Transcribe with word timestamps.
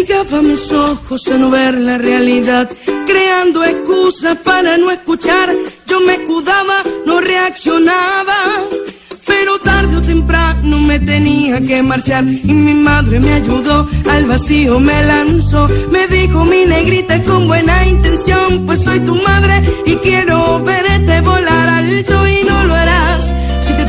Obligaba 0.00 0.40
mis 0.40 0.72
ojos 0.72 1.28
a 1.28 1.36
no 1.36 1.50
ver 1.50 1.74
la 1.74 1.98
realidad, 1.98 2.70
creando 3.06 3.62
excusas 3.62 4.38
para 4.38 4.78
no 4.78 4.90
escuchar. 4.90 5.54
Yo 5.86 6.00
me 6.00 6.14
escudaba, 6.14 6.82
no 7.04 7.20
reaccionaba. 7.20 8.34
Pero 9.26 9.60
tarde 9.60 9.98
o 9.98 10.00
temprano 10.00 10.78
me 10.78 10.98
tenía 11.00 11.60
que 11.60 11.82
marchar 11.82 12.24
y 12.24 12.50
mi 12.50 12.72
madre 12.72 13.20
me 13.20 13.34
ayudó, 13.34 13.86
al 14.10 14.24
vacío 14.24 14.80
me 14.80 15.04
lanzó, 15.04 15.68
me 15.90 16.08
dijo 16.08 16.46
mi 16.46 16.64
negrita 16.64 17.22
con 17.22 17.46
buena 17.46 17.86
intención, 17.86 18.64
pues 18.64 18.82
soy 18.82 19.00
tu 19.00 19.16
madre 19.16 19.62
y 19.84 19.96
quiero 19.96 20.64
verte 20.64 21.20
volar 21.20 21.68
alto 21.68 22.26
y 22.26 22.44
no 22.44 22.64
lo 22.64 22.74
harás 22.74 22.99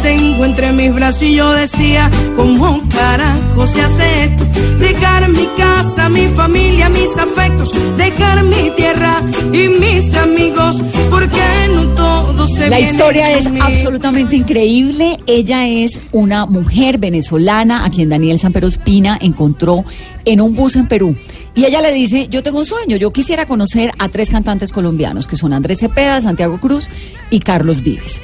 tengo 0.01 0.45
entre 0.45 0.71
mis 0.71 0.93
brazos 0.93 1.23
y 1.23 1.35
yo 1.35 1.51
decía, 1.51 2.09
¿cómo 2.35 2.81
carajo 2.89 3.67
se 3.67 3.81
hace 3.81 4.25
esto? 4.25 4.45
Dejar 4.79 5.29
mi 5.29 5.45
casa, 5.57 6.09
mi 6.09 6.27
familia, 6.27 6.89
mis 6.89 7.15
afectos, 7.17 7.71
dejar 7.97 8.43
mi 8.43 8.71
tierra 8.75 9.21
y 9.53 9.67
mis 9.67 10.13
amigos, 10.15 10.81
porque 11.09 11.41
no 11.73 11.83
todo 11.95 12.47
se 12.47 12.69
La 12.69 12.79
historia 12.79 13.31
es 13.37 13.47
absolutamente 13.59 14.35
increíble. 14.35 15.17
Ella 15.27 15.67
es 15.67 15.99
una 16.11 16.45
mujer 16.45 16.97
venezolana 16.97 17.85
a 17.85 17.89
quien 17.89 18.09
Daniel 18.09 18.39
Espina 18.41 19.17
encontró 19.21 19.83
en 20.25 20.41
un 20.41 20.55
bus 20.55 20.75
en 20.75 20.87
Perú. 20.87 21.15
Y 21.53 21.65
ella 21.65 21.81
le 21.81 21.91
dice, 21.91 22.27
yo 22.29 22.43
tengo 22.43 22.59
un 22.59 22.65
sueño, 22.65 22.95
yo 22.95 23.11
quisiera 23.11 23.45
conocer 23.45 23.91
a 23.99 24.09
tres 24.09 24.29
cantantes 24.29 24.71
colombianos, 24.71 25.27
que 25.27 25.35
son 25.35 25.53
Andrés 25.53 25.79
Cepeda, 25.79 26.21
Santiago 26.21 26.59
Cruz 26.59 26.89
y 27.29 27.39
Carlos 27.39 27.83
Vives. 27.83 28.21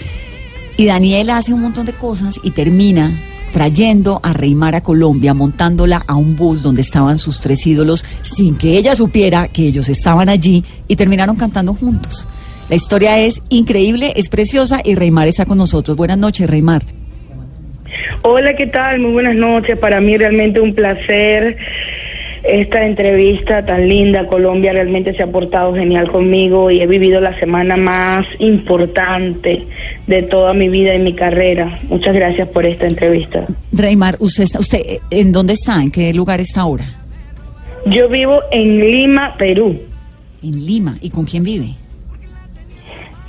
Y 0.77 0.85
Daniel 0.85 1.31
hace 1.31 1.53
un 1.53 1.61
montón 1.61 1.87
de 1.87 1.93
cosas 1.93 2.39
y 2.43 2.51
termina 2.51 3.19
trayendo 3.51 4.19
a 4.21 4.33
Reymar 4.33 4.75
a 4.75 4.81
Colombia, 4.81 5.33
montándola 5.33 6.03
a 6.05 6.13
un 6.13 6.35
bus 6.35 6.61
donde 6.61 6.81
estaban 6.81 7.17
sus 7.17 7.39
tres 7.39 7.65
ídolos, 7.65 8.05
sin 8.21 8.55
que 8.55 8.77
ella 8.77 8.95
supiera 8.95 9.47
que 9.47 9.63
ellos 9.63 9.89
estaban 9.89 10.29
allí 10.29 10.63
y 10.87 10.95
terminaron 10.95 11.35
cantando 11.35 11.73
juntos. 11.73 12.27
La 12.69 12.75
historia 12.75 13.17
es 13.17 13.41
increíble, 13.49 14.13
es 14.15 14.29
preciosa 14.29 14.79
y 14.83 14.93
Reymar 14.93 15.27
está 15.27 15.47
con 15.47 15.57
nosotros. 15.57 15.97
Buenas 15.97 16.19
noches, 16.19 16.47
Reymar. 16.47 16.83
Hola, 18.21 18.55
¿qué 18.55 18.67
tal? 18.67 18.99
Muy 18.99 19.13
buenas 19.13 19.35
noches. 19.35 19.79
Para 19.79 19.99
mí 19.99 20.15
realmente 20.15 20.59
un 20.59 20.75
placer 20.75 21.57
esta 22.43 22.85
entrevista 22.85 23.65
tan 23.65 23.87
linda. 23.87 24.27
Colombia 24.27 24.73
realmente 24.73 25.15
se 25.15 25.23
ha 25.23 25.27
portado 25.27 25.73
genial 25.73 26.11
conmigo 26.11 26.71
y 26.71 26.81
he 26.81 26.87
vivido 26.87 27.19
la 27.19 27.37
semana 27.39 27.77
más 27.77 28.25
importante 28.39 29.65
de 30.07 30.23
toda 30.23 30.53
mi 30.53 30.69
vida 30.69 30.95
y 30.95 30.99
mi 30.99 31.13
carrera. 31.13 31.79
Muchas 31.89 32.15
gracias 32.15 32.47
por 32.49 32.65
esta 32.65 32.87
entrevista. 32.87 33.45
Reymar, 33.71 34.17
usted, 34.19 34.45
usted 34.59 34.99
¿en 35.11 35.31
dónde 35.31 35.53
está? 35.53 35.81
¿En 35.81 35.91
qué 35.91 36.13
lugar 36.13 36.39
está 36.41 36.61
ahora? 36.61 36.85
Yo 37.85 38.09
vivo 38.09 38.41
en 38.51 38.79
Lima, 38.79 39.35
Perú. 39.37 39.79
En 40.43 40.65
Lima. 40.65 40.97
¿Y 41.01 41.09
con 41.09 41.25
quién 41.25 41.43
vive? 41.43 41.75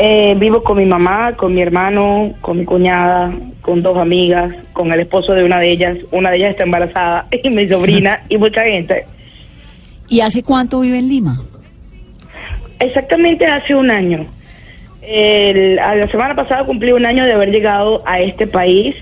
Eh, 0.00 0.36
vivo 0.38 0.62
con 0.62 0.78
mi 0.78 0.86
mamá, 0.86 1.32
con 1.32 1.52
mi 1.52 1.60
hermano, 1.60 2.32
con 2.40 2.58
mi 2.58 2.64
cuñada, 2.64 3.34
con 3.60 3.82
dos 3.82 3.98
amigas, 3.98 4.54
con 4.72 4.92
el 4.92 5.00
esposo 5.00 5.32
de 5.32 5.42
una 5.42 5.58
de 5.58 5.72
ellas. 5.72 5.98
Una 6.12 6.30
de 6.30 6.36
ellas 6.36 6.50
está 6.50 6.62
embarazada 6.62 7.26
y 7.42 7.50
mi 7.50 7.68
sobrina 7.68 8.20
y 8.28 8.38
mucha 8.38 8.62
gente. 8.62 9.06
¿Y 10.08 10.20
hace 10.20 10.44
cuánto 10.44 10.80
vive 10.80 10.98
en 10.98 11.08
Lima? 11.08 11.42
Exactamente 12.78 13.44
hace 13.44 13.74
un 13.74 13.90
año. 13.90 14.24
la 15.02 16.08
semana 16.08 16.36
pasada 16.36 16.64
cumplí 16.64 16.92
un 16.92 17.04
año 17.04 17.24
de 17.24 17.32
haber 17.32 17.50
llegado 17.50 18.02
a 18.06 18.20
este 18.20 18.46
país 18.46 18.94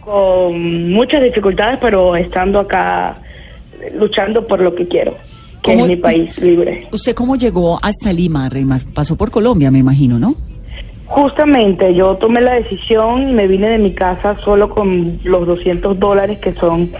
con 0.00 0.90
muchas 0.90 1.22
dificultades, 1.22 1.78
pero 1.82 2.16
estando 2.16 2.60
acá 2.60 3.18
luchando 3.94 4.46
por 4.46 4.60
lo 4.60 4.74
que 4.74 4.88
quiero 4.88 5.14
que 5.64 5.74
es 5.74 5.88
mi 5.88 5.96
país 5.96 6.38
libre. 6.40 6.86
¿Usted 6.92 7.14
cómo 7.14 7.36
llegó 7.36 7.78
hasta 7.82 8.12
Lima, 8.12 8.48
Reymar? 8.48 8.82
Pasó 8.94 9.16
por 9.16 9.30
Colombia, 9.30 9.70
me 9.70 9.78
imagino, 9.78 10.18
¿no? 10.18 10.34
Justamente, 11.06 11.94
yo 11.94 12.16
tomé 12.16 12.40
la 12.40 12.54
decisión 12.54 13.28
y 13.28 13.32
me 13.32 13.46
vine 13.46 13.68
de 13.68 13.78
mi 13.78 13.92
casa 13.92 14.36
solo 14.44 14.68
con 14.68 15.18
los 15.24 15.46
200 15.46 15.98
dólares 15.98 16.38
que 16.38 16.52
son 16.54 16.90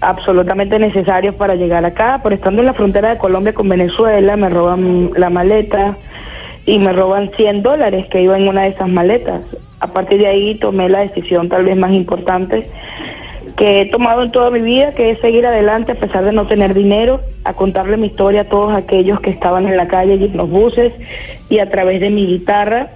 absolutamente 0.00 0.78
necesarios 0.78 1.34
para 1.34 1.54
llegar 1.54 1.84
acá, 1.84 2.20
por 2.22 2.32
estando 2.32 2.62
en 2.62 2.66
la 2.66 2.74
frontera 2.74 3.10
de 3.10 3.18
Colombia 3.18 3.54
con 3.54 3.68
Venezuela, 3.68 4.36
me 4.36 4.48
roban 4.48 5.10
la 5.16 5.30
maleta 5.30 5.96
y 6.66 6.78
me 6.78 6.92
roban 6.92 7.30
100 7.36 7.62
dólares 7.62 8.06
que 8.10 8.22
iba 8.22 8.36
en 8.36 8.48
una 8.48 8.62
de 8.62 8.68
esas 8.68 8.88
maletas. 8.88 9.42
A 9.80 9.88
partir 9.88 10.18
de 10.18 10.26
ahí 10.26 10.54
tomé 10.56 10.88
la 10.88 11.00
decisión 11.00 11.48
tal 11.48 11.64
vez 11.64 11.76
más 11.76 11.92
importante 11.92 12.68
que 13.56 13.82
he 13.82 13.86
tomado 13.86 14.22
en 14.22 14.32
toda 14.32 14.50
mi 14.50 14.60
vida, 14.60 14.92
que 14.94 15.10
es 15.10 15.20
seguir 15.20 15.46
adelante 15.46 15.92
a 15.92 15.94
pesar 15.94 16.24
de 16.24 16.32
no 16.32 16.46
tener 16.46 16.74
dinero, 16.74 17.20
a 17.44 17.52
contarle 17.52 17.96
mi 17.96 18.08
historia 18.08 18.42
a 18.42 18.44
todos 18.44 18.74
aquellos 18.74 19.20
que 19.20 19.30
estaban 19.30 19.66
en 19.66 19.76
la 19.76 19.86
calle 19.86 20.16
y 20.16 20.24
en 20.24 20.36
los 20.36 20.50
buses 20.50 20.92
y 21.48 21.58
a 21.60 21.70
través 21.70 22.00
de 22.00 22.10
mi 22.10 22.26
guitarra. 22.26 22.90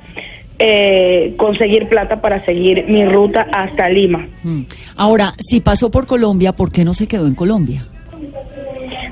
Eh, 0.61 1.35
conseguir 1.37 1.89
plata 1.89 2.21
para 2.21 2.45
seguir 2.45 2.85
mi 2.89 3.05
ruta 3.05 3.47
hasta 3.53 3.89
Lima. 3.89 4.27
Mm. 4.43 4.63
Ahora, 4.97 5.33
si 5.39 5.61
pasó 5.61 5.89
por 5.89 6.09
Colombia, 6.09 6.53
¿por 6.53 6.73
qué 6.73 6.85
no 6.85 6.95
se 6.95 7.07
quedó 7.07 7.29
en 7.29 7.37
Colombia? 7.37 7.85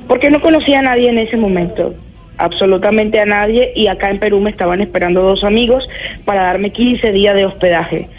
Porque 0.09 0.29
no 0.29 0.41
conocía 0.41 0.79
a 0.79 0.81
nadie 0.81 1.07
en 1.09 1.17
ese 1.17 1.37
momento, 1.37 1.93
absolutamente 2.37 3.21
a 3.21 3.25
nadie, 3.25 3.71
y 3.75 3.87
acá 3.87 4.09
en 4.09 4.19
Perú 4.19 4.41
me 4.41 4.49
estaban 4.49 4.81
esperando 4.81 5.21
dos 5.21 5.45
amigos 5.45 5.87
para 6.25 6.43
darme 6.43 6.71
15 6.71 7.13
días 7.13 7.33
de 7.33 7.45
hospedaje. 7.45 8.09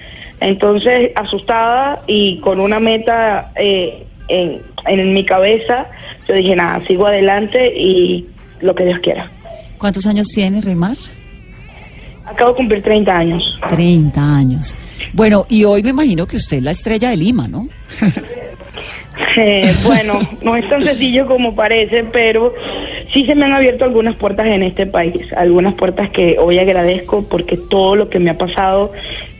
Entonces, 0.41 1.11
asustada 1.15 2.01
y 2.07 2.39
con 2.41 2.61
una 2.61 2.81
meta 2.81 3.53
eh, 3.57 4.05
en, 4.29 4.63
en 4.87 5.13
mi 5.13 5.25
cabeza, 5.25 5.87
yo 6.29 6.35
dije, 6.35 6.55
nada, 6.55 6.81
sigo 6.87 7.07
adelante 7.07 7.73
y 7.77 8.27
lo 8.61 8.75
que 8.75 8.85
Dios 8.85 8.99
quiera. 9.01 9.31
¿Cuántos 9.79 10.07
años 10.07 10.29
tiene, 10.29 10.61
Reymar? 10.61 10.97
Acabo 12.25 12.51
de 12.51 12.57
cumplir 12.57 12.83
30 12.83 13.17
años. 13.17 13.59
30 13.71 14.37
años. 14.37 14.77
Bueno, 15.13 15.47
y 15.49 15.65
hoy 15.65 15.83
me 15.83 15.91
imagino 15.91 16.27
que 16.27 16.37
usted 16.37 16.59
es 16.59 16.63
la 16.63 16.73
estrella 16.73 17.11
de 17.11 17.17
Lima, 17.17 17.49
¿no? 17.49 17.69
Eh, 19.37 19.73
bueno, 19.85 20.19
no 20.43 20.57
es 20.57 20.69
tan 20.69 20.83
sencillo 20.83 21.27
como 21.27 21.55
parece, 21.55 22.05
pero 22.05 22.55
sí 23.13 23.25
se 23.25 23.35
me 23.35 23.45
han 23.45 23.53
abierto 23.53 23.85
algunas 23.85 24.17
puertas 24.17 24.47
en 24.47 24.63
este 24.63 24.87
país, 24.87 25.33
algunas 25.37 25.75
puertas 25.75 26.11
que 26.11 26.39
hoy 26.39 26.59
agradezco 26.59 27.23
porque 27.29 27.57
todo 27.57 27.95
lo 27.95 28.09
que 28.09 28.19
me 28.19 28.31
ha 28.31 28.39
pasado 28.39 28.93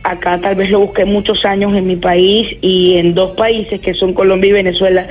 acá 0.03 0.39
tal 0.39 0.55
vez 0.55 0.69
lo 0.69 0.79
busqué 0.79 1.05
muchos 1.05 1.43
años 1.45 1.75
en 1.75 1.85
mi 1.85 1.95
país 1.95 2.57
y 2.61 2.95
en 2.97 3.13
dos 3.13 3.35
países 3.35 3.81
que 3.81 3.93
son 3.93 4.13
Colombia 4.13 4.49
y 4.49 4.53
Venezuela, 4.53 5.07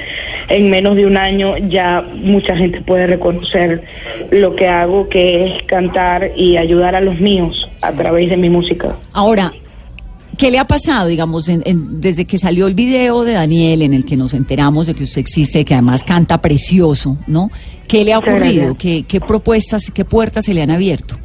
en 0.49 0.71
menos 0.71 0.97
de 0.97 1.06
un 1.06 1.16
año 1.16 1.56
ya 1.69 2.04
mucha 2.15 2.56
gente 2.56 2.81
puede 2.81 3.06
reconocer 3.06 3.82
lo 4.31 4.54
que 4.56 4.66
hago, 4.66 5.09
que 5.09 5.47
es 5.47 5.62
cantar 5.65 6.31
y 6.37 6.56
ayudar 6.56 6.94
a 6.94 7.00
los 7.00 7.21
míos 7.21 7.69
a 7.82 7.93
través 7.93 8.31
de 8.31 8.37
mi 8.37 8.48
música. 8.48 8.97
Ahora, 9.12 9.53
¿Qué 10.37 10.53
le 10.53 10.60
ha 10.60 10.69
pasado, 10.69 11.09
digamos, 11.09 11.50
desde 11.65 12.25
que 12.25 12.38
salió 12.38 12.69
el 12.69 12.75
video 12.75 13.25
de 13.25 13.32
Daniel 13.32 13.82
en 13.82 13.93
el 13.93 14.04
que 14.04 14.16
nos 14.16 14.34
enteramos 14.34 14.87
de 14.87 14.94
que 14.94 15.03
usted 15.03 15.21
existe, 15.21 15.65
que 15.65 15.75
además 15.75 16.04
canta 16.04 16.41
precioso, 16.41 17.19
¿no? 17.27 17.50
¿Qué 17.88 18.04
le 18.04 18.12
ha 18.12 18.21
ocurrido? 18.21 18.77
¿Qué, 18.77 19.03
¿Qué 19.03 19.21
propuestas, 19.21 19.91
qué 19.93 20.04
puertas 20.04 20.44
se 20.44 20.54
le 20.54 20.62
han 20.62 20.71
abierto? 20.71 21.16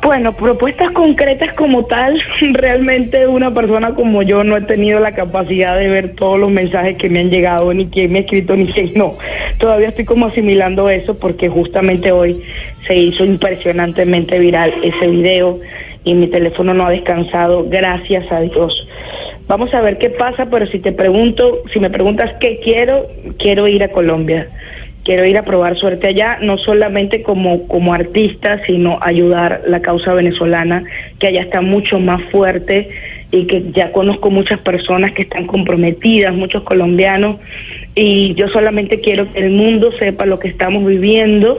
Bueno, 0.00 0.32
propuestas 0.32 0.92
concretas 0.92 1.54
como 1.54 1.84
tal, 1.86 2.22
realmente 2.52 3.26
una 3.26 3.52
persona 3.52 3.94
como 3.94 4.22
yo 4.22 4.44
no 4.44 4.56
he 4.56 4.60
tenido 4.62 5.00
la 5.00 5.12
capacidad 5.12 5.76
de 5.76 5.88
ver 5.88 6.14
todos 6.14 6.38
los 6.38 6.50
mensajes 6.50 6.96
que 6.96 7.08
me 7.08 7.20
han 7.20 7.30
llegado, 7.30 7.74
ni 7.74 7.86
quién 7.86 8.12
me 8.12 8.18
ha 8.18 8.22
escrito, 8.22 8.56
ni 8.56 8.66
quién 8.68 8.92
no. 8.94 9.16
Todavía 9.58 9.88
estoy 9.88 10.04
como 10.04 10.26
asimilando 10.26 10.88
eso 10.88 11.18
porque 11.18 11.48
justamente 11.48 12.12
hoy 12.12 12.40
se 12.86 12.96
hizo 12.96 13.24
impresionantemente 13.24 14.38
viral 14.38 14.72
ese 14.82 15.08
video 15.08 15.58
y 16.04 16.14
mi 16.14 16.28
teléfono 16.28 16.72
no 16.74 16.86
ha 16.86 16.90
descansado, 16.90 17.66
gracias 17.68 18.30
a 18.30 18.40
Dios. 18.40 18.86
Vamos 19.48 19.74
a 19.74 19.80
ver 19.80 19.98
qué 19.98 20.10
pasa, 20.10 20.46
pero 20.46 20.66
si 20.68 20.78
te 20.78 20.92
pregunto, 20.92 21.62
si 21.72 21.80
me 21.80 21.90
preguntas 21.90 22.34
qué 22.40 22.60
quiero, 22.62 23.08
quiero 23.38 23.66
ir 23.66 23.82
a 23.82 23.88
Colombia 23.88 24.48
quiero 25.08 25.24
ir 25.24 25.38
a 25.38 25.42
probar 25.42 25.78
suerte 25.78 26.08
allá, 26.08 26.38
no 26.42 26.58
solamente 26.58 27.22
como, 27.22 27.66
como 27.66 27.94
artista, 27.94 28.60
sino 28.66 28.98
ayudar 29.00 29.62
la 29.66 29.80
causa 29.80 30.12
venezolana, 30.12 30.84
que 31.18 31.28
allá 31.28 31.40
está 31.40 31.62
mucho 31.62 31.98
más 31.98 32.20
fuerte 32.30 32.90
y 33.32 33.46
que 33.46 33.72
ya 33.72 33.90
conozco 33.90 34.28
muchas 34.30 34.60
personas 34.60 35.12
que 35.12 35.22
están 35.22 35.46
comprometidas, 35.46 36.34
muchos 36.34 36.62
colombianos, 36.62 37.36
y 37.94 38.34
yo 38.34 38.48
solamente 38.48 39.00
quiero 39.00 39.30
que 39.30 39.38
el 39.38 39.48
mundo 39.48 39.92
sepa 39.98 40.26
lo 40.26 40.38
que 40.38 40.48
estamos 40.48 40.84
viviendo 40.84 41.58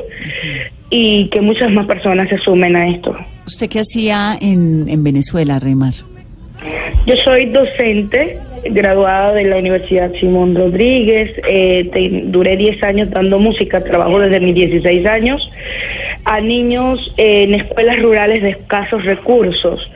y 0.92 1.28
que 1.30 1.42
muchas 1.42 1.72
más 1.72 1.88
personas 1.88 2.30
se 2.30 2.38
sumen 2.38 2.76
a 2.76 2.88
esto. 2.88 3.18
¿Usted 3.48 3.68
qué 3.68 3.80
hacía 3.80 4.38
en, 4.40 4.88
en 4.88 5.04
Venezuela, 5.04 5.58
Remar? 5.58 5.96
Yo 7.08 7.16
soy 7.26 7.46
docente 7.48 8.38
graduada 8.64 9.34
de 9.34 9.46
la 9.46 9.58
Universidad 9.58 10.12
Simón 10.20 10.56
Rodríguez, 10.56 11.32
eh, 11.48 12.24
duré 12.26 12.58
10 12.58 12.84
años 12.84 13.10
dando 13.10 13.40
música, 13.40 13.84
trabajo 13.84 14.20
desde 14.20 14.40
mis 14.40 14.56
16 14.56 15.06
años, 15.06 15.50
a 16.26 16.42
niños 16.42 17.14
en 17.18 17.54
escuelas 17.54 18.02
rurales 18.02 18.42
de 18.42 18.52
escasos 18.52 19.06
recursos. 19.06 19.90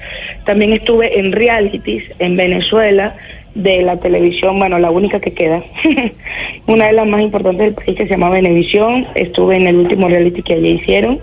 También 0.45 0.73
estuve 0.73 1.19
en 1.19 1.31
realities 1.31 2.03
en 2.19 2.35
Venezuela 2.35 3.15
de 3.55 3.83
la 3.83 3.97
televisión, 3.99 4.57
bueno, 4.59 4.79
la 4.79 4.89
única 4.89 5.19
que 5.19 5.33
queda, 5.33 5.63
una 6.67 6.87
de 6.87 6.93
las 6.93 7.07
más 7.07 7.21
importantes 7.21 7.67
del 7.67 7.85
país 7.85 7.97
que 7.97 8.05
se 8.05 8.11
llama 8.11 8.29
Venevisión. 8.29 9.05
Estuve 9.15 9.57
en 9.57 9.67
el 9.67 9.75
último 9.77 10.07
reality 10.07 10.41
que 10.41 10.53
allí 10.55 10.69
hicieron, 10.69 11.19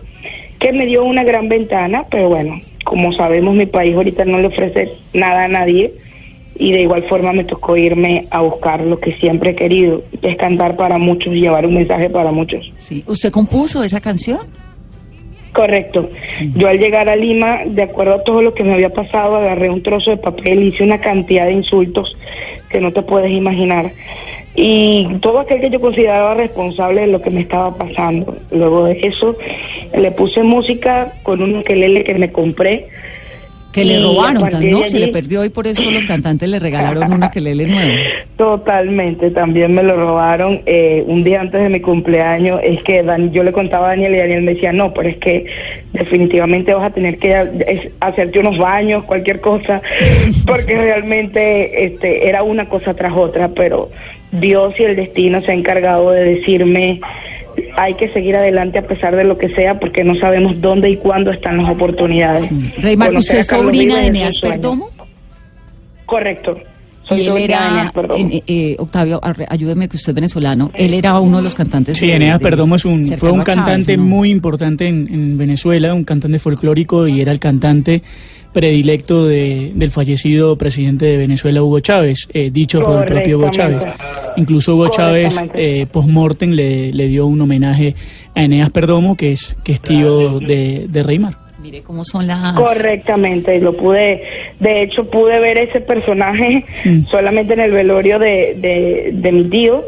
que 0.59 0.73
me 0.73 0.87
dio 0.87 1.05
una 1.05 1.25
gran 1.25 1.49
ventana, 1.49 2.05
pero 2.11 2.29
bueno, 2.29 2.61
como 2.85 3.13
sabemos, 3.13 3.55
mi 3.55 3.67
país 3.67 3.95
ahorita 3.97 4.25
no 4.25 4.39
le 4.39 4.47
ofrece 4.47 4.93
nada 5.13 5.45
a 5.45 5.49
nadie 5.49 5.93
y 6.61 6.73
de 6.73 6.83
igual 6.83 7.03
forma 7.05 7.33
me 7.33 7.45
tocó 7.45 7.75
irme 7.75 8.27
a 8.31 8.43
buscar 8.43 8.83
lo 8.83 9.01
que 9.01 9.15
siempre 9.15 9.53
he 9.53 9.55
querido, 9.55 10.03
que 10.21 10.33
es 10.33 10.37
cantar 10.37 10.77
para 10.77 10.99
muchos 10.99 11.35
y 11.35 11.41
llevar 11.41 11.65
un 11.65 11.75
mensaje 11.75 12.11
para 12.11 12.33
muchos. 12.33 12.71
Sí. 12.77 13.03
¿Usted 13.07 13.31
compuso 13.31 13.83
esa 13.83 13.99
canción? 13.99 14.41
Correcto. 15.55 16.11
Yo 16.55 16.69
al 16.69 16.79
llegar 16.79 17.09
a 17.09 17.17
Lima, 17.17 17.61
de 17.65 17.83
acuerdo 17.83 18.17
a 18.17 18.25
todo 18.25 18.43
lo 18.43 18.53
que 18.53 18.63
me 18.63 18.75
había 18.75 18.91
pasado, 18.91 19.37
agarré 19.37 19.71
un 19.71 19.83
trozo 19.83 20.11
de 20.11 20.19
papel, 20.19 20.63
hice 20.63 20.85
una 20.85 21.01
cantidad 21.01 21.47
de 21.47 21.55
insultos 21.55 22.15
que 22.69 22.79
no 22.79 22.93
te 22.93 23.01
puedes 23.01 23.33
imaginar. 23.33 23.93
Y 24.55 25.09
todo 25.23 25.41
aquel 25.41 25.63
que 25.63 25.71
yo 25.71 25.81
consideraba 25.81 26.35
responsable 26.35 27.01
de 27.01 27.07
lo 27.07 27.23
que 27.23 27.31
me 27.31 27.41
estaba 27.41 27.75
pasando. 27.75 28.37
Luego 28.51 28.85
de 28.85 29.01
eso, 29.03 29.35
le 29.97 30.11
puse 30.11 30.43
música 30.43 31.15
con 31.23 31.43
un 31.43 31.57
ukelele 31.57 32.05
que 32.05 32.15
me 32.15 32.31
compré 32.31 32.87
que 33.73 33.85
le 33.85 34.01
robaron, 34.01 34.49
¿no? 34.71 34.87
Se 34.87 34.99
le 34.99 35.09
perdió 35.09 35.45
y 35.45 35.51
por 35.51 35.67
eso 35.67 35.91
los 35.91 36.05
cantantes 36.07 36.49
le 36.49 36.59
regalaron 36.59 37.13
una 37.13 37.31
que 37.31 37.41
lele 37.41 37.67
nuevo. 37.67 37.93
Totalmente, 38.37 39.31
también 39.31 39.75
me 39.75 39.83
lo 39.83 39.97
robaron 39.97 40.63
eh, 40.67 41.05
un 41.07 41.23
día 41.23 41.41
antes 41.41 41.61
de 41.61 41.69
mi 41.69 41.81
cumpleaños. 41.81 42.61
Es 42.63 42.83
que 42.83 43.05
yo 43.33 43.43
le 43.43 43.53
contaba 43.53 43.87
a 43.87 43.91
Daniel 43.91 44.15
y 44.15 44.19
Daniel 44.19 44.43
me 44.43 44.55
decía, 44.55 44.73
no, 44.73 44.93
pero 44.93 45.09
es 45.09 45.19
que 45.19 45.47
definitivamente 45.93 46.75
vas 46.75 46.87
a 46.87 46.95
tener 46.95 47.19
que 47.19 47.35
hacerte 48.01 48.39
unos 48.41 48.59
baños, 48.59 49.05
cualquier 49.05 49.41
cosa, 49.41 49.83
porque 50.47 50.77
realmente 50.77 51.85
este 51.85 52.29
era 52.29 52.43
una 52.43 52.69
cosa 52.69 52.95
tras 52.95 53.13
otra, 53.17 53.49
pero 53.49 53.91
Dios 54.33 54.75
y 54.79 54.85
el 54.85 54.97
destino 54.97 55.43
se 55.43 55.53
ha 55.53 55.55
encargado 55.55 56.11
de 56.13 56.37
decirme 56.37 57.01
hay 57.77 57.95
que 57.95 58.13
seguir 58.13 58.37
adelante 58.37 58.79
a 58.79 58.87
pesar 58.87 59.17
de 59.17 59.25
lo 59.25 59.39
que 59.39 59.55
sea 59.55 59.79
porque 59.79 60.05
no 60.05 60.15
sabemos 60.17 60.61
dónde 60.61 60.91
y 60.91 60.97
cuándo 60.97 61.31
están 61.31 61.59
las 61.59 61.71
oportunidades. 61.71 62.49
Sí. 62.49 62.97
¿usted 63.17 63.39
es 63.39 63.47
sobrina 63.47 63.99
de 63.99 64.11
Neas 64.11 64.39
Perdomo? 64.41 64.91
Correcto. 66.07 66.57
y 67.11 67.27
él 67.27 67.37
era, 67.37 67.93
eh, 68.17 68.43
eh, 68.47 68.77
Octavio, 68.79 69.21
ayúdeme 69.49 69.89
que 69.89 69.97
usted 69.97 70.11
es 70.11 70.15
venezolano, 70.15 70.71
él 70.75 70.95
era 70.95 71.19
uno 71.19 71.39
de 71.39 71.43
los 71.45 71.55
cantantes. 71.55 71.99
Sí, 71.99 72.11
Eneas 72.11 72.41
Perdomo 72.41 72.77
es 72.77 72.85
un, 72.85 73.07
fue 73.17 73.31
un 73.31 73.43
cantante 73.43 73.97
muy 73.97 74.31
importante 74.31 74.87
en, 74.87 75.09
en 75.13 75.39
Venezuela, 75.39 75.95
un 75.95 76.05
cantante 76.05 76.39
folclórico 76.39 77.07
y 77.07 77.21
era 77.21 77.33
el 77.33 77.39
cantante 77.39 78.03
predilecto 78.53 79.27
de, 79.27 79.73
del 79.75 79.91
fallecido 79.91 80.57
presidente 80.57 81.07
de 81.07 81.17
Venezuela, 81.17 81.63
Hugo 81.63 81.81
Chávez, 81.81 82.29
eh, 82.33 82.51
dicho 82.53 82.83
por 82.83 83.01
el 83.01 83.07
propio 83.07 83.39
Hugo 83.39 83.51
Chávez. 83.51 83.85
Incluso 84.37 84.75
Hugo 84.75 84.89
Chávez, 84.89 85.37
eh, 85.55 85.87
post-mortem, 85.91 86.51
le, 86.51 86.93
le, 86.93 87.07
dio 87.09 87.27
un 87.27 87.41
homenaje 87.41 87.95
a 88.35 88.43
Eneas 88.43 88.71
Perdomo, 88.71 89.17
que 89.17 89.33
es, 89.33 89.57
que 89.63 89.73
es 89.73 89.81
tío 89.81 90.41
de, 90.41 90.87
de 90.89 91.03
Reymar. 91.03 91.35
Mire 91.63 91.83
cómo 91.83 92.05
son 92.05 92.27
las... 92.27 92.55
Correctamente, 92.55 93.61
lo 93.61 93.77
pude, 93.77 94.23
de 94.61 94.83
hecho 94.83 95.05
pude 95.11 95.39
ver 95.41 95.59
ese 95.59 95.81
personaje 95.81 96.65
solamente 97.11 97.53
en 97.53 97.61
el 97.61 97.73
velorio 97.73 98.19
de, 98.19 98.57
de, 98.59 99.11
de 99.13 99.33
mi 99.33 99.45
tío. 99.45 99.85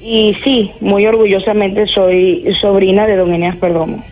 Y 0.00 0.36
sí, 0.42 0.70
muy 0.80 1.06
orgullosamente 1.06 1.86
soy 1.86 2.44
sobrina 2.60 3.06
de 3.06 3.16
don 3.16 3.32
Eneas 3.34 3.56
Perdomo. 3.56 4.02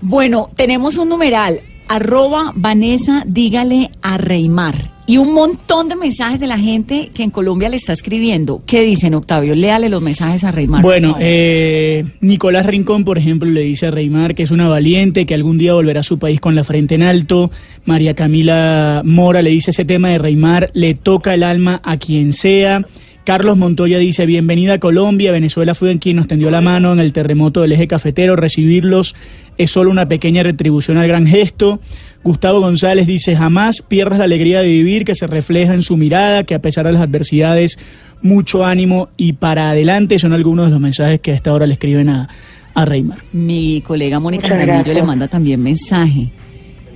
Bueno, 0.00 0.48
tenemos 0.56 0.96
un 0.96 1.08
numeral, 1.08 1.60
arroba 1.88 2.52
Vanessa, 2.54 3.24
dígale 3.26 3.90
a 4.02 4.18
Reymar. 4.18 4.92
Y 5.04 5.16
un 5.16 5.34
montón 5.34 5.88
de 5.88 5.96
mensajes 5.96 6.38
de 6.38 6.46
la 6.46 6.58
gente 6.58 7.10
que 7.12 7.24
en 7.24 7.30
Colombia 7.30 7.68
le 7.68 7.76
está 7.76 7.92
escribiendo. 7.92 8.62
¿Qué 8.66 8.82
dicen, 8.82 9.14
Octavio? 9.14 9.54
Léale 9.54 9.88
los 9.88 10.00
mensajes 10.00 10.44
a 10.44 10.52
Reymar. 10.52 10.80
Bueno, 10.80 11.16
eh, 11.18 12.04
Nicolás 12.20 12.66
Rincón, 12.66 13.04
por 13.04 13.18
ejemplo, 13.18 13.50
le 13.50 13.62
dice 13.62 13.88
a 13.88 13.90
Reymar 13.90 14.36
que 14.36 14.44
es 14.44 14.52
una 14.52 14.68
valiente, 14.68 15.26
que 15.26 15.34
algún 15.34 15.58
día 15.58 15.74
volverá 15.74 16.00
a 16.00 16.04
su 16.04 16.18
país 16.18 16.40
con 16.40 16.54
la 16.54 16.62
frente 16.62 16.94
en 16.94 17.02
alto. 17.02 17.50
María 17.84 18.14
Camila 18.14 19.02
Mora 19.04 19.42
le 19.42 19.50
dice 19.50 19.72
ese 19.72 19.84
tema 19.84 20.10
de 20.10 20.18
Reymar, 20.18 20.70
le 20.72 20.94
toca 20.94 21.34
el 21.34 21.42
alma 21.42 21.80
a 21.82 21.96
quien 21.96 22.32
sea. 22.32 22.86
Carlos 23.24 23.56
Montoya 23.56 23.98
dice, 23.98 24.26
bienvenida 24.26 24.74
a 24.74 24.78
Colombia, 24.78 25.30
Venezuela 25.30 25.76
fue 25.76 25.96
quien 26.00 26.16
nos 26.16 26.26
tendió 26.26 26.50
la 26.50 26.60
mano 26.60 26.92
en 26.92 26.98
el 26.98 27.12
terremoto 27.12 27.60
del 27.60 27.72
eje 27.72 27.86
cafetero, 27.86 28.34
recibirlos 28.34 29.14
es 29.58 29.70
solo 29.70 29.90
una 29.90 30.08
pequeña 30.08 30.42
retribución 30.42 30.96
al 30.96 31.06
gran 31.06 31.26
gesto. 31.26 31.78
Gustavo 32.24 32.60
González 32.60 33.06
dice, 33.06 33.36
jamás 33.36 33.82
pierdas 33.82 34.18
la 34.18 34.24
alegría 34.24 34.60
de 34.60 34.68
vivir 34.68 35.04
que 35.04 35.14
se 35.14 35.26
refleja 35.26 35.74
en 35.74 35.82
su 35.82 35.96
mirada, 35.96 36.44
que 36.44 36.54
a 36.54 36.62
pesar 36.62 36.86
de 36.86 36.92
las 36.92 37.02
adversidades, 37.02 37.78
mucho 38.22 38.64
ánimo 38.64 39.08
y 39.16 39.34
para 39.34 39.70
adelante 39.70 40.18
son 40.18 40.32
algunos 40.32 40.66
de 40.66 40.72
los 40.72 40.80
mensajes 40.80 41.20
que 41.20 41.32
a 41.32 41.34
esta 41.34 41.52
hora 41.52 41.66
le 41.66 41.74
escriben 41.74 42.08
a, 42.08 42.28
a 42.74 42.84
Reymar. 42.84 43.18
Mi 43.32 43.82
colega 43.82 44.18
Mónica 44.18 44.48
Jaramillo 44.48 44.94
le 44.94 45.02
manda 45.02 45.28
también 45.28 45.62
mensaje. 45.62 46.30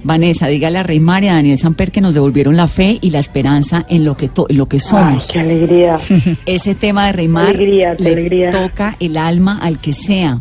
Vanessa, 0.06 0.47
dígale 0.47 0.79
a 0.79 0.82
Reymar 0.85 1.25
y 1.25 1.29
a 1.29 1.35
Daniel 1.35 1.58
Samper 1.58 1.91
que 1.91 2.00
nos 2.00 2.14
devolvieron 2.14 2.56
la 2.56 2.69
fe 2.69 2.99
y 3.00 3.11
la 3.11 3.19
esperanza 3.19 3.85
en 3.88 4.05
lo 4.05 4.17
que, 4.17 4.31
lo 4.50 4.67
que 4.67 4.79
somos. 4.79 5.31
qué 5.32 5.41
alegría. 5.41 5.99
Ese 6.47 6.76
tema 6.76 7.06
de 7.06 7.12
Reymar 7.12 7.56
le 7.56 8.50
toca 8.53 8.97
el 9.00 9.17
alma 9.17 9.58
al 9.61 9.81
que 9.81 9.93
sea. 9.93 10.38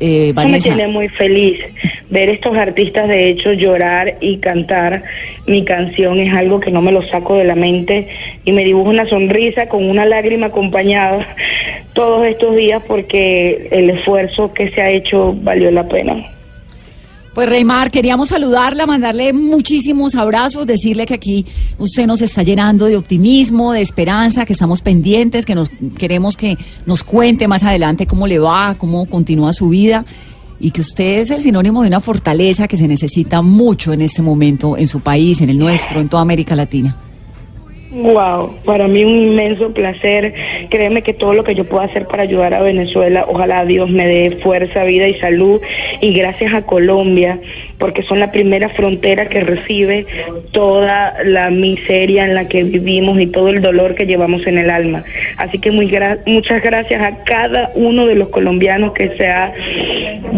Eh, 0.00 0.34
me 0.34 0.60
tiene 0.60 0.88
muy 0.88 1.08
feliz 1.08 1.58
ver 2.10 2.28
estos 2.28 2.54
artistas 2.54 3.08
de 3.08 3.30
hecho 3.30 3.52
llorar 3.52 4.18
y 4.20 4.36
cantar 4.36 5.02
mi 5.46 5.64
canción 5.64 6.18
es 6.20 6.34
algo 6.34 6.60
que 6.60 6.70
no 6.70 6.82
me 6.82 6.92
lo 6.92 7.02
saco 7.02 7.36
de 7.36 7.44
la 7.44 7.54
mente 7.54 8.08
y 8.44 8.52
me 8.52 8.62
dibujo 8.62 8.90
una 8.90 9.08
sonrisa 9.08 9.66
con 9.66 9.88
una 9.88 10.04
lágrima 10.04 10.46
acompañada 10.46 11.26
todos 11.94 12.26
estos 12.26 12.56
días 12.56 12.82
porque 12.86 13.68
el 13.70 13.88
esfuerzo 13.88 14.52
que 14.52 14.70
se 14.70 14.82
ha 14.82 14.90
hecho 14.90 15.34
valió 15.42 15.70
la 15.70 15.88
pena. 15.88 16.26
Pues 17.34 17.48
Reymar, 17.48 17.90
queríamos 17.90 18.28
saludarla, 18.28 18.86
mandarle 18.86 19.32
muchísimos 19.32 20.14
abrazos, 20.14 20.68
decirle 20.68 21.04
que 21.04 21.14
aquí 21.14 21.44
usted 21.78 22.06
nos 22.06 22.22
está 22.22 22.44
llenando 22.44 22.86
de 22.86 22.96
optimismo, 22.96 23.72
de 23.72 23.80
esperanza, 23.80 24.46
que 24.46 24.52
estamos 24.52 24.82
pendientes, 24.82 25.44
que 25.44 25.56
nos 25.56 25.68
queremos 25.98 26.36
que 26.36 26.56
nos 26.86 27.02
cuente 27.02 27.48
más 27.48 27.64
adelante 27.64 28.06
cómo 28.06 28.28
le 28.28 28.38
va, 28.38 28.76
cómo 28.78 29.06
continúa 29.06 29.52
su 29.52 29.70
vida 29.70 30.04
y 30.60 30.70
que 30.70 30.80
usted 30.80 31.22
es 31.22 31.30
el 31.32 31.40
sinónimo 31.40 31.82
de 31.82 31.88
una 31.88 32.00
fortaleza 32.00 32.68
que 32.68 32.76
se 32.76 32.86
necesita 32.86 33.42
mucho 33.42 33.92
en 33.92 34.02
este 34.02 34.22
momento 34.22 34.76
en 34.76 34.86
su 34.86 35.00
país, 35.00 35.40
en 35.40 35.50
el 35.50 35.58
nuestro, 35.58 36.00
en 36.00 36.08
toda 36.08 36.22
América 36.22 36.54
Latina. 36.54 36.96
Wow, 37.94 38.56
para 38.64 38.88
mí 38.88 39.04
un 39.04 39.16
inmenso 39.16 39.72
placer. 39.72 40.34
Créeme 40.68 41.02
que 41.02 41.14
todo 41.14 41.32
lo 41.32 41.44
que 41.44 41.54
yo 41.54 41.64
pueda 41.64 41.84
hacer 41.84 42.06
para 42.06 42.24
ayudar 42.24 42.52
a 42.52 42.60
Venezuela, 42.60 43.24
ojalá 43.28 43.64
Dios 43.64 43.88
me 43.88 44.04
dé 44.06 44.38
fuerza, 44.42 44.82
vida 44.82 45.06
y 45.06 45.14
salud. 45.20 45.60
Y 46.00 46.12
gracias 46.12 46.52
a 46.54 46.62
Colombia, 46.62 47.38
porque 47.78 48.02
son 48.02 48.18
la 48.18 48.32
primera 48.32 48.68
frontera 48.70 49.26
que 49.26 49.40
recibe 49.40 50.06
toda 50.50 51.14
la 51.24 51.50
miseria 51.50 52.24
en 52.24 52.34
la 52.34 52.48
que 52.48 52.64
vivimos 52.64 53.20
y 53.20 53.28
todo 53.28 53.50
el 53.50 53.62
dolor 53.62 53.94
que 53.94 54.06
llevamos 54.06 54.44
en 54.48 54.58
el 54.58 54.70
alma. 54.70 55.04
Así 55.36 55.60
que 55.60 55.70
muy 55.70 55.84
muchas 56.26 56.62
gracias 56.62 57.00
a 57.00 57.22
cada 57.22 57.70
uno 57.76 58.06
de 58.06 58.16
los 58.16 58.30
colombianos 58.30 58.92
que 58.92 59.16
se 59.16 59.28
ha 59.28 59.52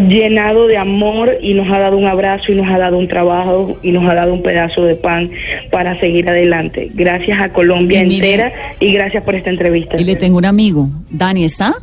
llenado 0.07 0.67
de 0.67 0.77
amor 0.77 1.37
y 1.41 1.55
nos 1.55 1.71
ha 1.71 1.79
dado 1.79 1.97
un 1.97 2.05
abrazo 2.05 2.51
y 2.51 2.55
nos 2.55 2.69
ha 2.69 2.77
dado 2.77 2.99
un 2.99 3.07
trabajo 3.07 3.79
y 3.81 3.91
nos 3.91 4.07
ha 4.07 4.13
dado 4.13 4.33
un 4.33 4.43
pedazo 4.43 4.85
de 4.85 4.95
pan 4.95 5.31
para 5.71 5.99
seguir 5.99 6.29
adelante. 6.29 6.89
Gracias 6.93 7.39
a 7.41 7.46
Colombia 7.51 8.01
entera 8.01 8.51
y 8.79 8.93
gracias 8.93 9.23
por 9.23 9.35
esta 9.35 9.49
entrevista. 9.49 9.99
Y 9.99 10.03
le 10.03 10.15
tengo 10.15 10.37
un 10.37 10.45
amigo, 10.45 10.89
Dani, 11.09 11.45
¿está? 11.45 11.73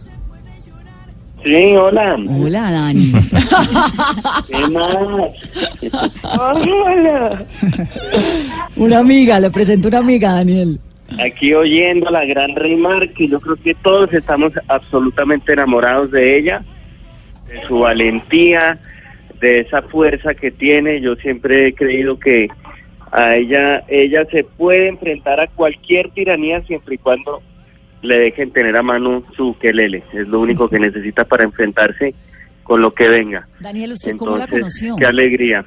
Sí, 1.45 1.77
hola. 1.77 2.17
Hola, 2.41 2.71
Dani. 2.73 3.13
¿Qué 4.49 4.71
más? 4.73 4.97
Hola. 6.39 7.45
una 8.77 8.99
amiga, 8.99 9.39
le 9.41 9.51
presento 9.51 9.89
una 9.89 9.99
amiga, 9.99 10.33
Daniel. 10.33 10.81
Aquí 11.23 11.53
oyendo 11.53 12.09
a 12.09 12.13
la 12.13 12.25
gran 12.25 12.57
Reymar, 12.57 13.11
que 13.11 13.29
yo 13.29 13.41
creo 13.41 13.57
que 13.57 13.75
todos 13.75 14.13
estamos 14.15 14.55
absolutamente 14.69 15.53
enamorados 15.53 16.11
de 16.11 16.39
ella, 16.39 16.63
de 17.49 17.63
su 17.67 17.81
valentía, 17.81 18.79
de 19.39 19.61
esa 19.61 19.83
fuerza 19.83 20.33
que 20.33 20.51
tiene. 20.51 21.03
Yo 21.03 21.15
siempre 21.17 21.69
he 21.69 21.75
creído 21.75 22.19
que 22.19 22.49
a 23.15 23.37
ella, 23.37 23.85
ella 23.87 24.27
se 24.27 24.43
puede 24.43 24.89
enfrentar 24.89 25.39
a 25.39 25.47
cualquier 25.47 26.11
tiranía 26.11 26.61
siempre 26.63 26.97
y 26.97 26.99
cuando 26.99 27.43
le 28.03 28.19
dejen 28.19 28.51
tener 28.51 28.77
a 28.77 28.83
mano 28.83 29.23
su 29.37 29.57
quelele. 29.61 30.03
Es 30.13 30.27
lo 30.27 30.41
único 30.41 30.69
que 30.69 30.81
necesita 30.81 31.25
para 31.25 31.45
enfrentarse 31.45 32.13
con 32.65 32.81
lo 32.81 32.93
que 32.93 33.09
venga. 33.09 33.47
Daniel, 33.61 33.93
¿usted 33.93 34.17
cómo 34.17 34.37
la 34.37 34.49
conoció? 34.49 34.97
Qué 34.97 35.07
alegría. 35.07 35.65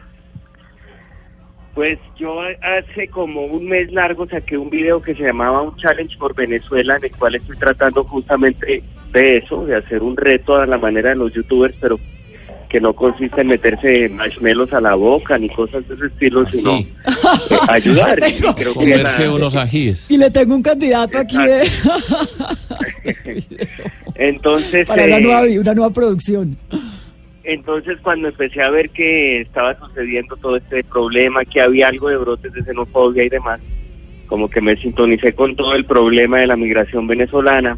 Pues 1.73 1.97
yo 2.19 2.41
hace 2.41 3.07
como 3.07 3.45
un 3.45 3.69
mes 3.69 3.93
largo 3.93 4.27
saqué 4.27 4.57
un 4.57 4.69
video 4.69 5.01
que 5.01 5.15
se 5.15 5.23
llamaba 5.23 5.61
Un 5.61 5.77
Challenge 5.77 6.17
por 6.17 6.35
Venezuela, 6.35 6.97
en 6.97 7.05
el 7.05 7.15
cual 7.15 7.35
estoy 7.35 7.55
tratando 7.55 8.03
justamente 8.03 8.83
de 9.13 9.37
eso, 9.37 9.65
de 9.65 9.77
hacer 9.77 10.03
un 10.03 10.17
reto 10.17 10.55
a 10.55 10.65
la 10.65 10.77
manera 10.77 11.11
de 11.11 11.15
los 11.15 11.31
youtubers, 11.31 11.75
pero 11.79 11.97
que 12.69 12.81
no 12.81 12.93
consiste 12.93 13.41
en 13.41 13.47
meterse 13.47 14.09
marshmallows 14.09 14.73
a 14.73 14.81
la 14.81 14.95
boca 14.95 15.37
ni 15.37 15.49
cosas 15.49 15.87
de 15.87 15.95
ese 15.95 16.07
estilo, 16.07 16.45
sino 16.49 16.77
eh, 16.79 16.85
ayudar. 17.69 18.19
Y 18.19 18.33
Tengo- 18.33 18.55
creo 18.55 18.73
que 18.73 18.79
Comerse 18.79 19.25
la- 19.25 19.33
unos 19.33 19.55
ajíes. 19.55 20.11
Y 20.11 20.17
le 20.17 20.29
tengo 20.29 20.55
un 20.55 20.63
candidato 20.63 21.17
aquí 21.17 21.37
de- 21.37 21.67
entonces, 24.15 24.87
para 24.87 25.05
una 25.05 25.17
eh, 25.17 25.21
nueva, 25.21 25.41
una 25.61 25.73
nueva 25.73 25.93
producción. 25.93 26.57
entonces 27.43 27.97
cuando 28.01 28.29
empecé 28.29 28.61
a 28.61 28.69
ver 28.69 28.89
que 28.89 29.41
estaba 29.41 29.77
sucediendo 29.79 30.35
todo 30.37 30.57
este 30.57 30.83
problema, 30.83 31.45
que 31.45 31.61
había 31.61 31.87
algo 31.87 32.09
de 32.09 32.17
brotes 32.17 32.51
de 32.53 32.63
xenofobia 32.63 33.23
y 33.23 33.29
demás, 33.29 33.61
como 34.27 34.49
que 34.49 34.59
me 34.59 34.75
sintonicé 34.75 35.33
con 35.33 35.55
todo 35.55 35.73
el 35.73 35.85
problema 35.85 36.39
de 36.39 36.47
la 36.47 36.57
migración 36.57 37.07
venezolana, 37.07 37.77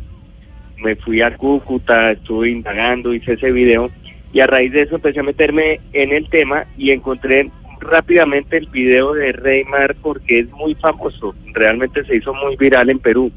me 0.82 0.96
fui 0.96 1.22
a 1.22 1.36
Cúcuta, 1.36 2.12
estuve 2.12 2.50
indagando, 2.52 3.14
hice 3.14 3.34
ese 3.34 3.52
video 3.52 3.92
y 4.32 4.40
a 4.42 4.48
raíz 4.48 4.72
de 4.72 4.84
eso 4.84 4.96
empecé 4.96 5.20
a 5.20 5.24
meterme 5.24 5.80
en 5.94 6.12
el 6.12 6.30
tema 6.30 6.66
y 6.78 6.92
encontré 6.92 7.50
rápidamente 7.80 8.58
el 8.58 8.68
video 8.68 9.14
de 9.14 9.32
Reymar 9.32 9.96
porque 9.96 10.40
es 10.40 10.52
muy 10.52 10.76
famoso, 10.76 11.34
realmente 11.54 12.04
se 12.04 12.18
hizo 12.18 12.34
muy 12.34 12.56
viral 12.56 12.90
en 12.90 13.00
Perú. 13.00 13.32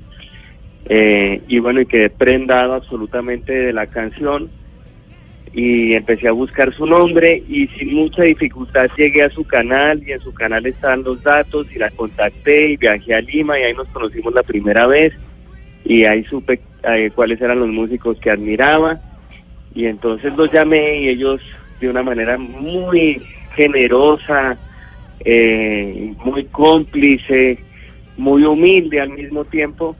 Eh, 0.86 1.40
y 1.46 1.60
bueno, 1.60 1.80
y 1.80 1.86
quedé 1.86 2.10
prendado 2.10 2.74
absolutamente 2.74 3.52
de 3.52 3.72
la 3.72 3.86
canción 3.86 4.50
y 5.54 5.94
empecé 5.94 6.28
a 6.28 6.32
buscar 6.32 6.74
su 6.74 6.86
nombre 6.86 7.42
y 7.48 7.68
sin 7.68 7.94
mucha 7.94 8.22
dificultad 8.24 8.90
llegué 8.96 9.22
a 9.22 9.30
su 9.30 9.44
canal 9.44 10.02
y 10.06 10.12
en 10.12 10.20
su 10.20 10.32
canal 10.34 10.66
están 10.66 11.04
los 11.04 11.22
datos 11.22 11.70
y 11.74 11.78
la 11.78 11.90
contacté 11.90 12.70
y 12.70 12.76
viajé 12.76 13.14
a 13.14 13.20
Lima 13.20 13.58
y 13.58 13.62
ahí 13.62 13.74
nos 13.74 13.88
conocimos 13.88 14.34
la 14.34 14.42
primera 14.42 14.86
vez 14.86 15.12
y 15.84 16.04
ahí 16.04 16.24
supe 16.24 16.58
eh, 16.84 17.10
cuáles 17.14 17.40
eran 17.40 17.60
los 17.60 17.68
músicos 17.68 18.18
que 18.18 18.30
admiraba 18.30 19.00
y 19.74 19.86
entonces 19.86 20.32
los 20.36 20.50
llamé 20.52 21.02
y 21.02 21.08
ellos 21.08 21.40
de 21.80 21.88
una 21.88 22.02
manera 22.02 22.38
muy 22.38 23.20
generosa, 23.54 24.56
eh, 25.24 26.12
muy 26.24 26.44
cómplice, 26.44 27.58
muy 28.16 28.44
humilde 28.44 29.00
al 29.00 29.10
mismo 29.10 29.44
tiempo, 29.44 29.96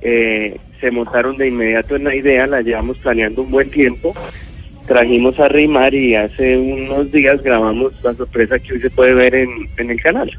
eh, 0.00 0.58
se 0.80 0.90
montaron 0.90 1.36
de 1.36 1.48
inmediato 1.48 1.96
en 1.96 2.04
la 2.04 2.14
idea, 2.14 2.46
la 2.46 2.62
llevamos 2.62 2.98
planeando 2.98 3.42
un 3.42 3.50
buen 3.50 3.70
tiempo, 3.70 4.14
trajimos 4.86 5.38
a 5.40 5.48
Rimar 5.48 5.94
y 5.94 6.14
hace 6.14 6.56
unos 6.56 7.10
días 7.10 7.42
grabamos 7.42 7.92
la 8.02 8.14
sorpresa 8.14 8.58
que 8.58 8.74
hoy 8.74 8.80
se 8.80 8.90
puede 8.90 9.14
ver 9.14 9.34
en, 9.34 9.50
en 9.76 9.90
el 9.90 10.00
canal. 10.00 10.30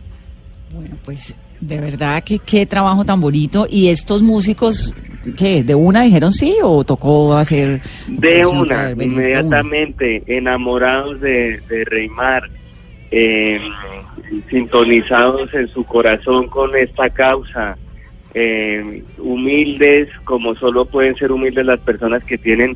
Bueno, 0.73 0.95
pues 1.03 1.35
de 1.59 1.79
verdad 1.79 2.23
que 2.23 2.39
qué 2.39 2.65
trabajo 2.65 3.05
tan 3.05 3.21
bonito. 3.21 3.65
¿Y 3.69 3.89
estos 3.89 4.21
músicos, 4.21 4.93
qué, 5.37 5.63
de 5.63 5.75
una 5.75 6.03
dijeron 6.03 6.31
sí 6.31 6.57
o 6.61 6.83
tocó 6.83 7.35
hacer... 7.35 7.81
De 8.07 8.45
una. 8.45 8.91
inmediatamente, 8.91 10.23
enamorados 10.27 11.21
de, 11.21 11.59
de 11.69 11.85
Reymar, 11.85 12.49
eh, 13.11 13.59
sintonizados 14.49 15.53
en 15.53 15.67
su 15.67 15.83
corazón 15.83 16.47
con 16.47 16.75
esta 16.75 17.09
causa, 17.09 17.77
eh, 18.33 19.03
humildes 19.17 20.09
como 20.25 20.55
solo 20.55 20.85
pueden 20.85 21.15
ser 21.15 21.31
humildes 21.31 21.65
las 21.65 21.79
personas 21.79 22.23
que 22.23 22.37
tienen 22.37 22.75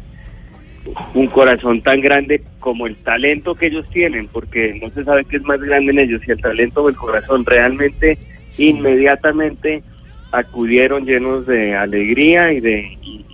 un 1.13 1.27
corazón 1.27 1.81
tan 1.81 2.01
grande 2.01 2.41
como 2.59 2.87
el 2.87 2.95
talento 2.97 3.55
que 3.55 3.67
ellos 3.67 3.87
tienen, 3.89 4.27
porque 4.27 4.79
no 4.81 4.89
se 4.91 5.03
sabe 5.03 5.25
qué 5.25 5.37
es 5.37 5.43
más 5.43 5.59
grande 5.59 5.91
en 5.91 5.99
ellos, 5.99 6.21
si 6.23 6.31
el 6.31 6.41
talento 6.41 6.83
o 6.83 6.89
el 6.89 6.95
corazón. 6.95 7.45
Realmente, 7.45 8.17
inmediatamente 8.57 9.83
acudieron 10.31 11.05
llenos 11.05 11.45
de 11.47 11.75
alegría 11.75 12.51
y 12.53 12.59
de 12.59 12.97
y, 13.03 13.25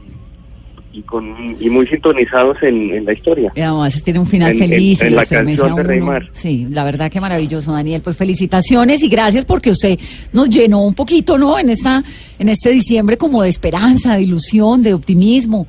y 0.93 1.01
con 1.01 1.57
y 1.59 1.69
muy 1.69 1.85
sintonizados 1.87 2.57
en, 2.63 2.91
en 2.93 3.03
la 3.05 3.13
historia. 3.13 3.51
Y 3.55 3.59
además 3.61 4.01
tiene 4.01 4.19
un 4.19 4.27
final 4.27 4.51
En- 4.53 4.63
en- 4.63 4.69
feliz 4.69 5.01
y 5.01 5.05
en 5.07 5.11
lo 5.11 5.15
la 5.17 5.25
canción 5.25 5.75
de. 5.75 5.83
Reymar. 5.83 6.29
Sí, 6.31 6.67
la 6.69 6.83
verdad 6.85 7.11
que 7.11 7.19
maravilloso, 7.19 7.73
Daniel. 7.73 8.01
Pues 8.03 8.15
felicitaciones 8.17 9.03
y 9.03 9.09
gracias 9.09 9.43
porque 9.45 9.71
usted 9.71 9.99
nos 10.33 10.49
llenó 10.49 10.85
un 10.85 10.93
poquito, 10.95 11.37
¿no? 11.37 11.59
En 11.59 11.69
esta, 11.69 12.01
en 12.39 12.47
este 12.49 12.69
diciembre 12.71 13.17
como 13.17 13.43
de 13.43 13.49
esperanza, 13.49 14.15
de 14.15 14.23
ilusión, 14.23 14.83
de 14.83 14.93
optimismo. 14.93 15.67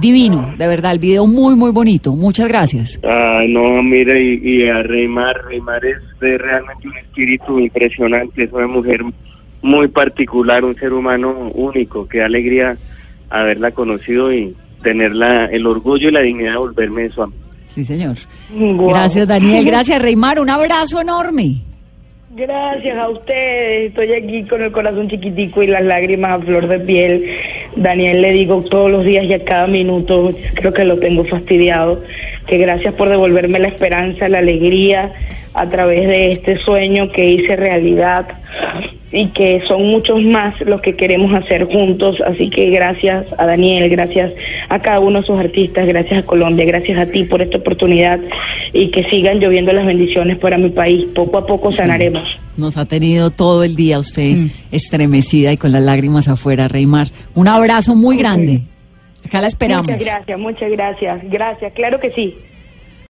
Divino, 0.00 0.54
de 0.56 0.68
verdad, 0.68 0.92
el 0.92 1.00
video 1.00 1.26
muy, 1.26 1.56
muy 1.56 1.72
bonito. 1.72 2.14
Muchas 2.14 2.46
gracias. 2.46 3.00
Ah, 3.02 3.40
no, 3.48 3.82
mire, 3.82 4.22
y, 4.22 4.38
y 4.62 4.68
a 4.68 4.84
Reymar, 4.84 5.34
Reymar 5.48 5.84
es 5.84 5.96
de 6.20 6.38
realmente 6.38 6.86
un 6.86 6.96
espíritu 6.96 7.58
impresionante, 7.58 8.44
es 8.44 8.52
una 8.52 8.68
mujer 8.68 9.00
muy 9.62 9.88
particular, 9.88 10.64
un 10.64 10.74
ser 10.76 10.92
humano 10.92 11.50
único, 11.54 12.08
qué 12.08 12.22
alegría 12.22 12.76
haberla 13.28 13.70
conocido 13.70 14.32
y 14.32 14.54
tener 14.82 15.14
la, 15.14 15.46
el 15.46 15.66
orgullo 15.66 16.08
y 16.08 16.12
la 16.12 16.20
dignidad 16.20 16.52
de 16.52 16.58
volverme 16.58 17.10
su 17.10 17.22
amigo. 17.22 17.40
Sí, 17.66 17.84
señor. 17.84 18.16
Gracias, 18.52 19.28
Daniel. 19.28 19.64
Gracias, 19.66 20.02
Reymar. 20.02 20.40
Un 20.40 20.50
abrazo 20.50 21.00
enorme. 21.00 21.56
Gracias 22.34 22.98
a 22.98 23.08
ustedes. 23.08 23.90
Estoy 23.90 24.12
aquí 24.12 24.44
con 24.44 24.62
el 24.62 24.72
corazón 24.72 25.08
chiquitico 25.08 25.62
y 25.62 25.68
las 25.68 25.84
lágrimas 25.84 26.40
a 26.40 26.44
flor 26.44 26.66
de 26.66 26.80
piel. 26.80 27.28
Daniel 27.76 28.22
le 28.22 28.32
digo 28.32 28.62
todos 28.62 28.90
los 28.90 29.04
días 29.04 29.24
y 29.24 29.32
a 29.32 29.44
cada 29.44 29.66
minuto, 29.66 30.32
creo 30.54 30.72
que 30.72 30.84
lo 30.84 30.98
tengo 30.98 31.24
fastidiado, 31.24 32.02
que 32.46 32.58
gracias 32.58 32.94
por 32.94 33.08
devolverme 33.08 33.58
la 33.58 33.68
esperanza, 33.68 34.28
la 34.28 34.38
alegría 34.38 35.12
a 35.54 35.68
través 35.68 36.06
de 36.06 36.30
este 36.30 36.58
sueño 36.58 37.10
que 37.10 37.24
hice 37.24 37.56
realidad 37.56 38.26
y 39.12 39.26
que 39.28 39.60
son 39.66 39.86
muchos 39.88 40.22
más 40.22 40.58
los 40.60 40.80
que 40.80 40.94
queremos 40.94 41.32
hacer 41.34 41.64
juntos. 41.64 42.20
Así 42.24 42.48
que 42.48 42.70
gracias 42.70 43.26
a 43.38 43.46
Daniel, 43.46 43.88
gracias 43.90 44.32
a 44.68 44.78
cada 44.80 45.00
uno 45.00 45.20
de 45.20 45.26
sus 45.26 45.38
artistas, 45.38 45.86
gracias 45.86 46.22
a 46.22 46.26
Colombia, 46.26 46.64
gracias 46.64 46.98
a 46.98 47.06
ti 47.06 47.24
por 47.24 47.42
esta 47.42 47.58
oportunidad 47.58 48.20
y 48.72 48.88
que 48.90 49.04
sigan 49.10 49.40
lloviendo 49.40 49.72
las 49.72 49.86
bendiciones 49.86 50.38
para 50.38 50.58
mi 50.58 50.70
país. 50.70 51.06
Poco 51.14 51.38
a 51.38 51.46
poco 51.46 51.72
sanaremos. 51.72 52.22
Nos 52.56 52.76
ha 52.76 52.84
tenido 52.84 53.30
todo 53.30 53.64
el 53.64 53.74
día 53.76 53.98
usted 53.98 54.36
Mm. 54.36 54.50
estremecida 54.70 55.52
y 55.52 55.56
con 55.56 55.72
las 55.72 55.82
lágrimas 55.82 56.28
afuera, 56.28 56.68
Reymar. 56.68 57.08
Un 57.34 57.48
abrazo 57.48 57.94
muy 57.96 58.16
grande. 58.16 58.62
Acá 59.26 59.40
la 59.40 59.48
esperamos. 59.48 59.86
Muchas 59.86 60.04
gracias, 60.04 60.38
muchas 60.38 60.70
gracias. 60.70 61.20
Gracias, 61.30 61.72
claro 61.74 61.98
que 62.00 62.10
sí. 62.12 62.34